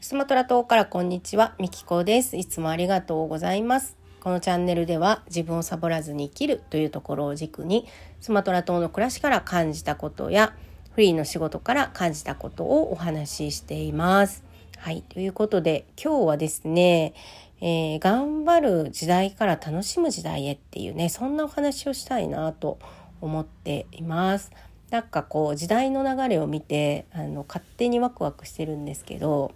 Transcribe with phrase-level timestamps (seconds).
[0.00, 2.36] スマトラ島からこんにちは、みきこです。
[2.36, 3.96] いつもありがとうございます。
[4.20, 7.86] このチャンネルでは自分をサボらずに生きるというところを軸に
[8.20, 10.52] スマトラ島の暮らしから感じたことや
[10.94, 14.44] フリーの仕事から感じたことをお話ししています。
[14.78, 15.02] はい。
[15.02, 17.14] ということで今日はですね、
[17.60, 22.78] えー、頑張る時代から楽しむ時代へっていうね、そんなお話をしたいなと
[23.20, 24.50] 思っています。
[24.90, 29.52] なんかこう時代の流れを見てあの勝手にワクワクしてるんですけど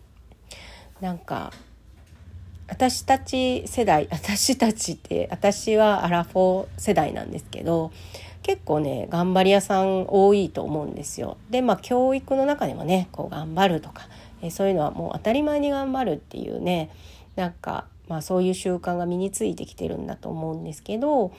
[1.00, 1.52] なんか
[2.66, 7.92] 私たち世代 私たちって私はアラフォー世代なんですけど
[8.42, 11.36] 結構ね頑張り屋さん多いと思うんですよ。
[11.50, 14.08] でまあ教育の中でもねこう頑張るとか
[14.42, 16.90] えそういうのはもう当たり前に頑張るっていうね
[17.36, 21.32] なんか、まあ、そういう習慣が身についてきてるんだと思うんですけど、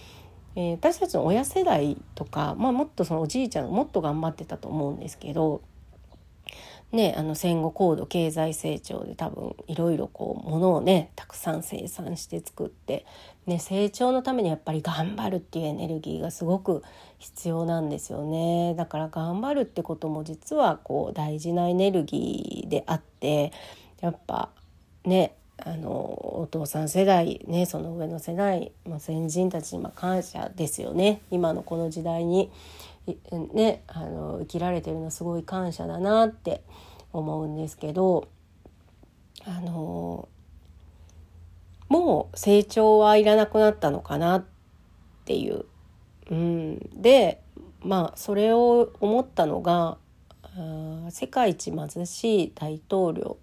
[0.55, 5.61] えー、私たちの親世代とか、まあ、もっとそのおじいちゃんもっと頑張ってたと思うんですけど
[6.91, 13.05] ね、あの戦後高度経済成長で多分いろいろこう物をねたくさん生産して作って、
[13.45, 16.83] ね、成長のためにやっぱり頑張るっていうエネルギーがすごく
[17.17, 18.75] 必要なんですよね。
[18.75, 23.53] だから頑張るってことも実はこう大事なエネルギーであって
[24.01, 24.49] やっぱ
[25.05, 25.91] ねあの
[26.41, 32.51] お父さん世代ねその上の世代、まあ、先人たちに感謝ですよね今のこの時代に。
[33.55, 36.61] ね、あの生きられてるのすごい感謝だなって
[37.11, 38.27] 思うんですけど
[39.43, 40.29] あの
[41.89, 44.45] もう成長はいらなくなったのかなっ
[45.25, 45.65] ていう。
[46.29, 47.41] うん、で
[47.81, 49.97] まあそれを思ったのが
[51.09, 53.37] 世界一貧しい大統領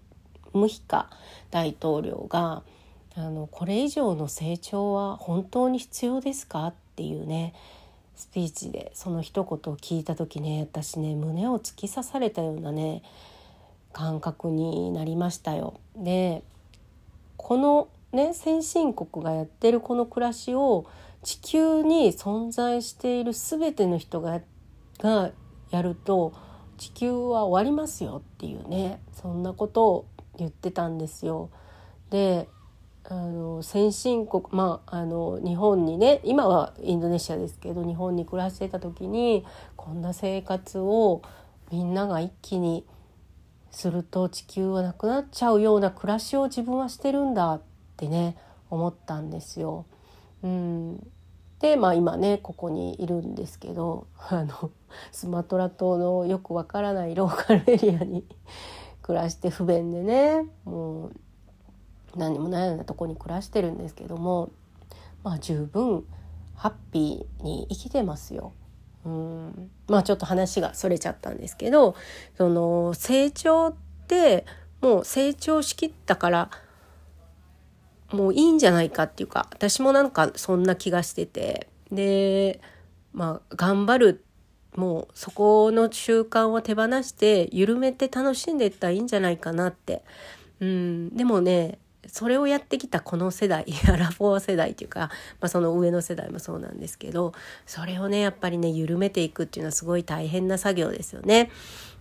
[0.53, 1.09] ムヒカ
[1.51, 2.63] 大統領が
[3.15, 7.53] あのこれ以上の成長は本当に必要ですかっていうね
[8.15, 13.01] スピーチでその一言を聞いた時ね私ね胸を突き刺されたようなね
[13.93, 15.79] 感覚になりましたよ。
[15.95, 16.43] で
[17.37, 20.85] このね先進国がやってるこの暮らしを
[21.23, 24.41] 地球に存在している全ての人が
[24.99, 25.31] が
[25.71, 26.33] やると
[26.77, 30.05] 地球は終わりますよっていうねそんなことを
[30.39, 31.49] 言ってたんですよ。
[32.09, 32.47] で
[33.05, 39.45] あの先進国まああの日本にね今はインドネシアですけど日本に暮らしてた時に
[39.75, 41.21] こんな生活を
[41.71, 42.85] みんなが一気に
[43.71, 47.61] すると地球はなくなっちゃうような暮らしを自分はしてるんだっ
[47.97, 48.37] てね
[48.69, 49.85] 思ったんですよ。
[50.43, 51.07] うん、
[51.59, 54.71] でまあ今ねここにいるんですけどあの
[55.11, 58.25] スマトラ島のよくわからないローカルエリアに
[59.09, 61.11] 暮らして不便でねもう
[62.15, 64.51] 何にもないようなとこに暮らしてるんですけども
[65.23, 66.05] まあ十分
[66.53, 68.53] ハッピーに生きてますよ。
[69.05, 71.95] うんまあちょっと話がそれちゃったんですけど
[72.37, 73.75] その成長っ
[74.07, 74.45] て
[74.79, 76.51] もう成長しきったから
[78.11, 82.61] もういいんじゃないかっていうか私もなんかそんな気がしててで
[83.11, 84.23] まあ頑張る
[84.79, 90.03] もうそこの習慣を手放して緩めて楽しんでいったらいいんじゃないかなって
[90.61, 97.33] うんでもねそれをやってきたこの世代 アラフォー世代っていうか、まあ、その上の世代もそうなんですけど
[97.65, 101.51] それをねやっぱりね緩めていくっていうのはすごい大変な作業ですよね。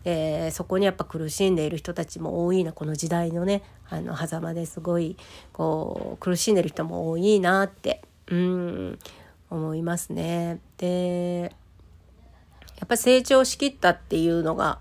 [0.04, 5.16] えー、そこにやっぱ苦しんでいる人たちも多いなこの時代のねあの狭間ですごい
[5.52, 8.98] こう苦しんでる人も多いなってうん
[9.50, 10.60] 思いますね。
[10.78, 11.52] で
[12.78, 14.78] やっぱ成長しきったっていうのが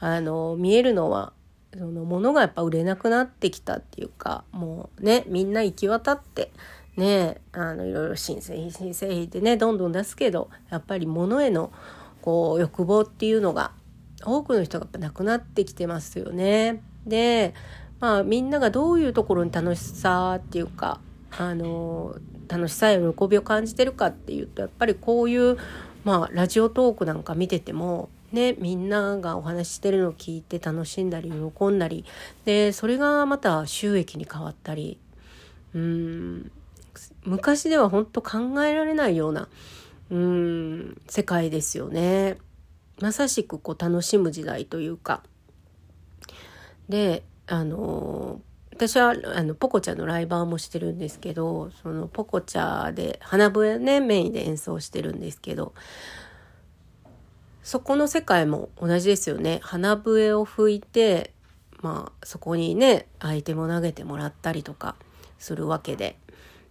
[0.00, 1.32] あの見えるのは
[1.76, 6.50] その物がやっぱ売れなくなってきたっていうかもうねみんな行き渡って
[6.96, 11.72] ねあのいろいろ新製品新製品ってねどんどん出すけどやっぱり物への
[12.22, 13.72] こう欲望っていうのが
[14.24, 16.82] 多くの人がやっぱなくなってきてますよね。
[17.06, 17.54] で
[18.00, 21.00] まあみんながどういうところに楽しさっていうか
[21.38, 22.16] あの
[22.48, 25.58] 楽しさや喜びを感じてるかっていうとやっぱりこういう
[26.06, 32.04] まあラジオトークなんか見ててもね、みんながお話ししてるのを聞いて楽しんだり喜んだり
[32.44, 34.98] でそれがまた収益に変わったり
[35.74, 36.52] うん
[37.24, 39.48] 昔では本当考えられないような
[40.10, 42.38] うん世界ですよね。
[43.00, 45.24] まさしくこう楽しむ時代というか。
[46.88, 48.40] であの
[48.76, 55.72] 私はあのポコチャのライバーもしてるんですけどそのポコチャで花笛ねメインで演奏してるんですけど
[57.62, 59.58] そこの世界も同じですよね。
[59.60, 61.32] 鼻笛を吹いて、
[61.82, 64.94] まあそこにね、アイテムを投げてもらったりとか
[65.40, 66.16] するわけで。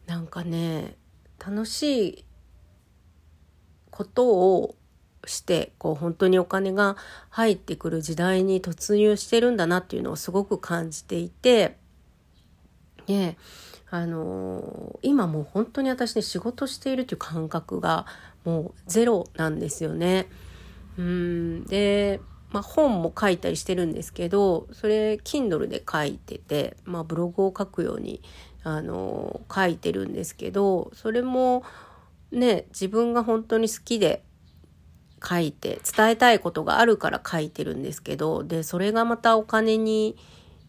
[0.06, 0.96] なんかね、
[1.46, 2.26] 楽しい
[3.92, 4.26] こと
[4.56, 4.76] を
[5.26, 6.96] してこう本当にお金が
[7.30, 11.78] 入ってくる時代に突入してるんだなっていうのをすごく感じていて
[13.08, 13.38] で
[13.90, 18.06] あの今もう本当に私ね仕事しているという感覚が
[18.44, 20.28] もうゼロなんですよね。
[20.98, 22.20] うんで、
[22.52, 28.22] まあ、本も書いたりしてるんですけどそれ Kindle で書いてて、まあ、ブログを書くように
[28.64, 31.64] あの書いてるんですけどそれも
[32.32, 34.24] ね自分が本当に好きで
[35.28, 40.18] 書いて伝えたいことがあるから書いてるんですけどでそれがまたお金に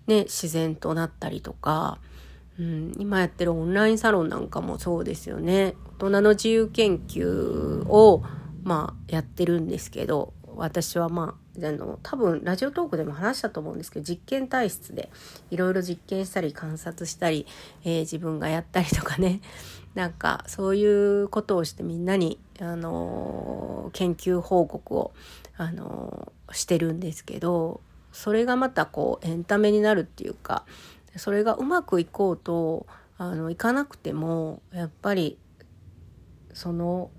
[0.06, 1.98] ね自然となったりとか、
[2.58, 5.74] うん、今やってるオンラインサロンなんかもそうですよね。
[5.98, 8.22] 大人の自由研究を
[8.62, 15.10] まあやってるんですけど私はまああの多分ラジオトークでも話したと思うんですけど実験体質で
[15.50, 17.46] いろいろ実験したり観察したり、
[17.84, 19.40] えー、自分がやったりとかね。
[19.94, 25.12] なんかそういうことをしてみんなに、あの研究報告を、
[25.56, 27.80] あのしてるんですけど
[28.12, 30.66] それがまたこうエンタメになるっていうか
[31.16, 32.86] それがうまくいこうと
[33.18, 35.38] あのいかなくてもやっぱり
[36.52, 37.10] その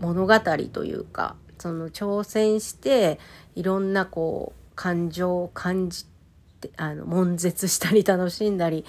[0.00, 0.40] 物語
[0.72, 3.18] というかその挑戦して
[3.54, 6.04] いろんなこう感情を感じ
[6.60, 8.84] てあの悶絶したり楽しんだり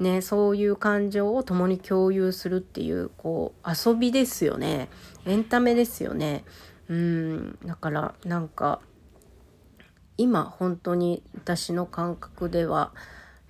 [0.00, 4.88] ね、そういう感情を共に共有するっていうこう遊びですよね。
[5.24, 6.44] エンタメですよね。
[6.88, 7.58] うん。
[7.64, 8.80] だからなんか
[10.16, 12.92] 今本当に私の感覚では、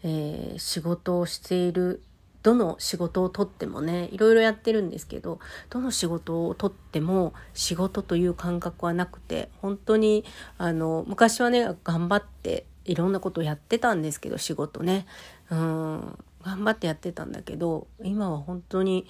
[0.04, 2.02] えー、仕事をしている
[2.44, 5.40] どの仕事をとってもねいろいろやってるんですけど
[5.70, 10.26] どの仕事をとっても仕事という感覚はなくて本当に
[10.58, 15.06] あの昔はね頑張っていろんなことをやってたんですけど仕事ね。
[15.50, 19.06] うん頑張ってやってたんだけど今は本当に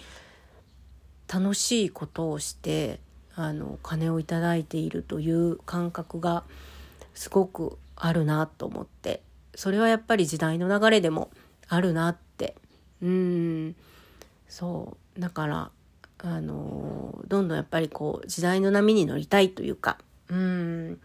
[1.27, 3.01] 楽しいことをして
[3.35, 6.45] あの金をいただいているという感覚が
[7.15, 9.24] すごくあるなと思って。
[9.55, 11.31] それはやっぱり時代の流れでも
[11.69, 12.57] あるなって。
[13.03, 13.77] うん。
[14.49, 15.21] そう。
[15.21, 15.71] だから
[16.19, 19.99] あのどんどんやっぱりこう時代の波に乗りたいというか。
[20.29, 21.01] うん。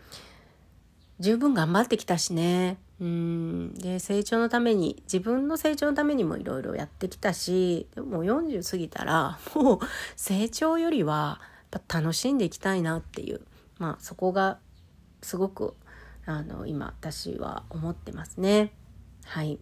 [1.19, 2.77] 十分頑張ってきたしね。
[3.01, 3.73] うん。
[3.73, 7.87] で成長のために自分の成長のためにもいろいろやってきたし。
[7.95, 9.79] でも40過ぎたらもう
[10.15, 11.41] 成長よりは
[11.87, 13.41] 楽しんでいきたいなっていう。
[13.77, 14.59] まあそこが
[15.21, 15.75] すごく
[16.29, 18.71] あの今私は思ってますね。
[19.25, 19.59] はい、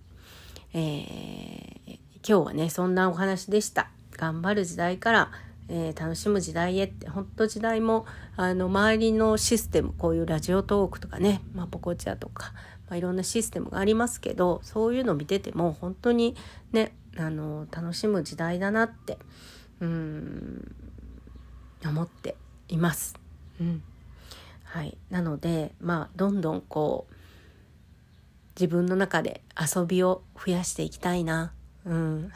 [0.73, 3.89] えー、今日はねそんなお話でした。
[4.11, 5.31] 頑張る時代から
[5.69, 8.05] えー、楽しむ時代へって本当時代も
[8.37, 12.53] あの周りのシステムこういうラジオトークとかね、まあ、ポコチャとか
[12.89, 16.35] まあ、いろんなシステムがありますけどそういうの見てても本当に
[16.71, 19.17] ねあの楽しむ時代だなって
[19.79, 20.75] うん
[21.85, 22.35] 思って
[22.67, 23.15] います。
[23.61, 23.83] うん
[24.77, 27.13] はい、なのでまあどんどんこう
[28.53, 31.51] 自分の中で遊びを増やしていきたいな。
[31.83, 32.31] うん、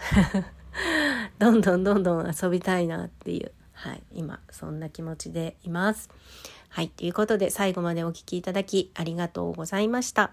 [1.38, 6.10] どんどんどんどん遊びたいなっていう、はい、今そんな気持ちでいます。
[6.70, 6.90] はい。
[6.90, 10.32] ということで、最後までお聴きいただきありがとうございました。